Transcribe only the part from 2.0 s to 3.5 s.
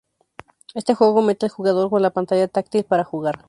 la pantalla táctil para jugar.